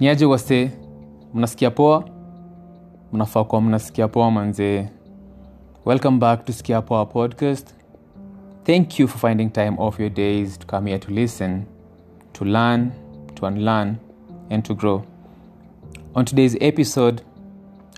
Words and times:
niaje 0.00 0.26
wase 0.26 0.70
mnasikia 1.34 1.70
poa? 1.70 2.04
Mnafaa 3.12 3.44
kuwa 3.44 3.60
mnasikia 3.60 4.08
poa 4.08 4.30
manzee 4.30 4.88
welcome 5.84 6.18
back 6.18 6.44
to 6.44 6.52
skia 6.52 6.82
poa 6.82 7.06
podcast. 7.06 7.74
Thank 8.64 9.00
you 9.00 9.08
for 9.08 9.20
finding 9.20 9.52
time 9.52 9.74
off 9.78 10.00
your 10.00 10.10
days 10.10 10.58
to 10.58 10.66
come 10.66 10.90
here 10.90 10.98
to 10.98 11.12
listen 11.12 11.62
to 12.32 12.44
learn 12.44 12.90
to 13.34 13.46
unlearn 13.46 13.96
and 14.50 14.64
to 14.64 14.74
grow. 14.74 15.02
On 16.14 16.24
today's 16.24 16.56
episode 16.60 17.22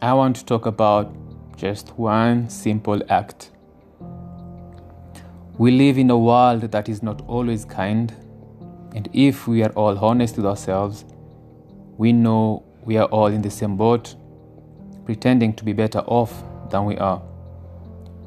i 0.03 0.13
want 0.13 0.37
to 0.37 0.45
talk 0.45 0.67
about 0.67 1.07
just 1.57 1.93
one 1.99 2.49
simple 2.49 3.03
act. 3.09 3.51
We 5.59 5.71
live 5.71 6.01
in 6.01 6.11
a 6.11 6.19
world 6.19 6.63
that 6.71 6.89
is 6.89 7.03
not 7.03 7.23
always 7.29 7.67
kind 7.67 8.13
and 8.95 9.09
if 9.13 9.49
we 9.49 9.63
are 9.63 9.73
all 9.75 9.99
honest 9.99 10.37
with 10.37 10.47
ourselves 10.47 11.05
we 12.01 12.15
know 12.15 12.63
we 12.83 12.97
are 12.97 13.05
all 13.09 13.27
in 13.27 13.43
the 13.43 13.51
same 13.51 13.77
boat, 13.77 14.15
pretending 15.05 15.53
to 15.53 15.63
be 15.63 15.75
better 15.75 15.99
off 16.07 16.33
than 16.71 16.87
we 16.87 16.97
are. 16.97 17.21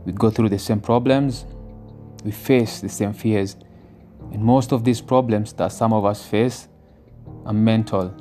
We 0.05 0.11
go 0.11 0.29
through 0.29 0.49
the 0.49 0.59
same 0.59 0.79
problems, 0.79 1.47
we 2.23 2.29
face 2.29 2.81
the 2.81 2.87
same 2.87 3.13
fears, 3.13 3.55
and 4.31 4.43
most 4.43 4.73
of 4.73 4.83
these 4.83 5.01
problems 5.01 5.53
that 5.53 5.71
some 5.71 5.91
of 5.91 6.05
us 6.05 6.23
face 6.23 6.67
are 7.47 7.53
mental 7.53 8.13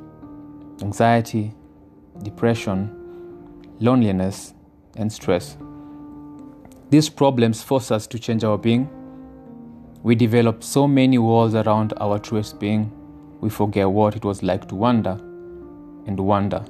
anxiety, 0.81 1.53
depression, 2.23 2.89
loneliness, 3.79 4.55
and 4.97 5.13
stress. 5.13 5.55
These 6.89 7.09
problems 7.09 7.61
force 7.61 7.91
us 7.91 8.07
to 8.07 8.17
change 8.17 8.43
our 8.43 8.57
being. 8.57 8.89
We 10.01 10.15
develop 10.15 10.63
so 10.63 10.87
many 10.87 11.19
walls 11.19 11.53
around 11.53 11.93
our 11.97 12.17
truest 12.17 12.59
being, 12.59 12.91
we 13.39 13.51
forget 13.51 13.87
what 13.87 14.15
it 14.15 14.25
was 14.25 14.41
like 14.41 14.67
to 14.69 14.75
wonder 14.75 15.19
and 16.05 16.19
wonder, 16.19 16.63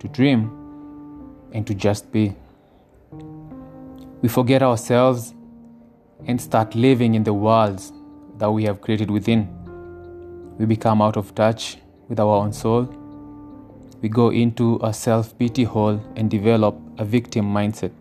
to 0.00 0.08
dream, 0.08 0.50
and 1.52 1.66
to 1.66 1.74
just 1.74 2.10
be. 2.12 2.34
We 4.22 4.28
forget 4.28 4.62
ourselves 4.62 5.34
and 6.26 6.40
start 6.40 6.74
living 6.74 7.14
in 7.14 7.24
the 7.24 7.34
worlds 7.34 7.92
that 8.38 8.50
we 8.50 8.64
have 8.64 8.80
created 8.80 9.10
within. 9.10 9.48
We 10.58 10.66
become 10.66 11.02
out 11.02 11.16
of 11.16 11.34
touch 11.34 11.78
with 12.08 12.20
our 12.20 12.36
own 12.36 12.52
soul. 12.52 12.84
We 14.02 14.08
go 14.08 14.30
into 14.30 14.78
a 14.82 14.92
self 14.92 15.36
pity 15.38 15.64
hole 15.64 16.00
and 16.16 16.30
develop 16.30 16.76
a 16.98 17.04
victim 17.04 17.52
mindset. 17.52 17.92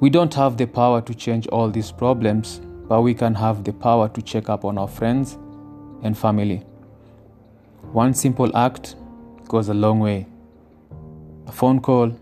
We 0.00 0.10
don't 0.10 0.34
have 0.34 0.56
the 0.56 0.66
power 0.66 1.00
to 1.00 1.14
change 1.14 1.46
all 1.48 1.70
these 1.70 1.90
problems, 1.90 2.60
but 2.88 3.02
we 3.02 3.14
can 3.14 3.34
have 3.34 3.64
the 3.64 3.72
power 3.72 4.08
to 4.08 4.22
check 4.22 4.48
up 4.48 4.64
on 4.64 4.78
our 4.78 4.88
friends 4.88 5.38
and 6.02 6.16
family. 6.16 6.62
One 7.94 8.12
simple 8.12 8.56
act 8.56 8.96
goes 9.46 9.68
a 9.68 9.72
long 9.72 10.00
way. 10.00 10.26
A 11.46 11.52
phone 11.52 11.80
call, 11.80 12.12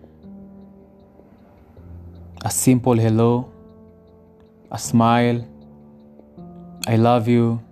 a 2.45 2.51
simple 2.51 2.99
hello, 2.99 3.51
a 4.71 4.79
smile, 4.79 5.49
I 6.87 6.97
love 6.97 7.27
you, 7.27 7.63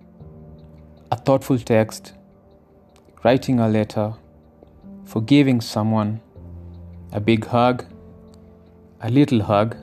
a 1.12 1.16
thoughtful 1.16 1.58
text, 1.58 2.14
writing 3.22 3.60
a 3.60 3.68
letter, 3.68 4.14
forgiving 5.04 5.60
someone, 5.60 6.22
a 7.12 7.20
big 7.20 7.44
hug, 7.44 7.84
a 9.02 9.10
little 9.10 9.42
hug, 9.42 9.76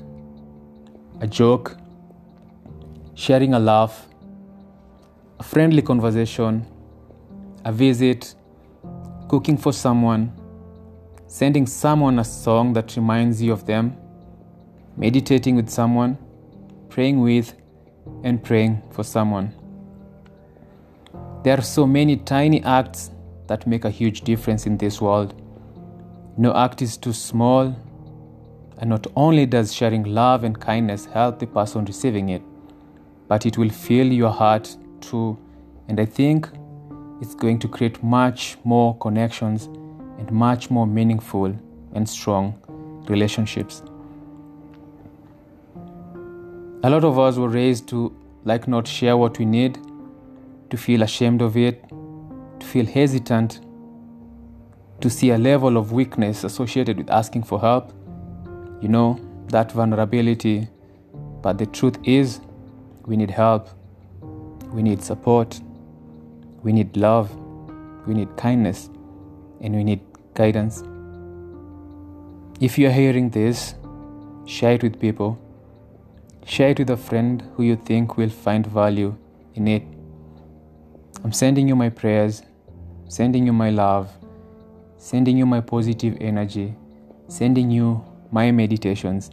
a 1.22 1.28
joke, 1.28 1.78
sharing 3.14 3.54
a 3.54 3.60
laugh, 3.60 4.08
a 5.40 5.44
friendly 5.44 5.84
conversation 5.84 6.66
a 7.68 7.72
visit, 7.73 8.34
cooking 9.28 9.58
for 9.58 9.73
someone, 9.73 10.32
sending 11.28 11.67
someone 11.67 12.17
a 12.17 12.23
song 12.23 12.72
that 12.72 12.95
reminds 12.95 13.42
you 13.42 13.52
of 13.52 13.66
them, 13.66 13.94
meditating 14.95 15.54
with 15.54 15.70
someone, 15.70 16.17
praying 16.88 17.20
with, 17.20 17.54
and 18.23 18.42
praying 18.42 18.82
for 18.92 19.04
someone. 19.04 19.54
There 21.44 21.58
are 21.58 21.61
so 21.61 21.86
many 21.86 22.16
tiny 22.16 22.64
acts 22.64 23.11
that 23.48 23.67
make 23.67 23.84
a 23.84 23.89
huge 23.89 24.22
difference 24.22 24.66
in 24.66 24.78
this 24.78 25.02
world. 25.02 25.34
No 26.38 26.55
act 26.55 26.82
is 26.82 26.95
too 26.95 27.11
small, 27.11 27.76
and 28.78 28.89
not 28.89 29.08
only 29.17 29.45
does 29.45 29.73
sharing 29.73 30.04
love 30.04 30.45
and 30.45 30.58
kindness 30.58 31.04
help 31.04 31.39
the 31.39 31.48
person 31.48 31.84
receiving 31.84 32.30
it, 32.30 32.42
but 33.28 33.45
it 33.45 33.58
will 33.58 33.72
fill 33.72 34.08
your 34.08 34.32
heart 34.32 34.73
too. 35.02 35.38
And 35.89 35.99
I 35.99 36.05
think 36.05 36.49
it's 37.22 37.36
going 37.36 37.60
to 37.60 37.67
create 37.67 38.04
much 38.04 38.58
more 38.64 38.98
connections 38.98 39.66
and 40.17 40.32
much 40.32 40.70
more 40.70 40.86
meaningful 40.86 41.55
and 41.94 42.08
strong 42.08 42.54
relationships. 43.08 43.82
A 46.83 46.89
lot 46.89 47.04
of 47.04 47.17
us 47.17 47.38
were 47.38 47.50
raised 47.50 47.88
to 47.89 48.16
like 48.45 48.67
not 48.67 48.88
share 48.88 49.17
what 49.17 49.39
we 49.39 49.45
need, 49.45 49.80
to 50.70 50.78
feel 50.78 51.02
ashamed 51.02 51.42
of 51.42 51.58
it, 51.58 51.83
to 52.60 52.66
feel 52.66 52.86
hesitant, 52.86 53.61
to 55.02 55.10
see 55.10 55.32
a 55.32 55.38
level 55.38 55.78
of 55.78 55.92
weakness 55.92 56.44
associated 56.44 56.98
with 56.98 57.10
asking 57.10 57.44
for 57.44 57.60
help. 57.60 57.94
You 58.82 58.89
know, 58.89 59.20
that 59.49 59.72
vulnerability. 59.72 60.67
But 61.42 61.58
the 61.58 61.66
truth 61.66 61.98
is, 62.04 62.42
we 63.05 63.16
need 63.17 63.32
help, 63.32 63.70
we 64.72 64.82
need 64.84 65.02
support, 65.02 65.60
we 66.67 66.73
need 66.73 66.98
love, 66.98 67.33
we 68.05 68.14
need 68.14 68.36
kindness, 68.36 68.89
and 69.61 69.73
we 69.73 69.86
need 69.86 70.02
guidance. 70.33 70.83
If 72.60 72.78
you 72.78 72.88
are 72.89 72.92
hearing 72.92 73.30
this, 73.30 73.76
share 74.45 74.73
it 74.73 74.83
with 74.83 75.00
people. 75.00 75.39
Share 76.45 76.72
it 76.72 76.80
with 76.80 76.89
a 76.89 76.98
friend 76.98 77.42
who 77.55 77.64
you 77.64 77.78
think 77.78 78.17
will 78.17 78.30
find 78.30 78.67
value 78.67 79.16
in 79.55 79.70
it. 79.70 79.83
I'm 81.23 81.32
sending 81.32 81.70
you 81.70 81.76
my 81.78 81.88
prayers, 81.88 82.44
sending 83.08 83.45
you 83.45 83.54
my 83.54 83.70
love, 83.70 84.11
sending 84.98 85.38
you 85.38 85.45
my 85.45 85.61
positive 85.61 86.17
energy, 86.20 86.76
sending 87.30 87.72
you 87.72 88.04
my 88.30 88.52
meditations. 88.52 89.32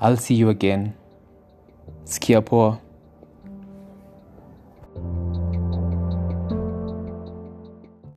I'll 0.00 0.16
see 0.16 0.34
you 0.34 0.48
again. 0.48 0.94
Skia. 2.06 2.80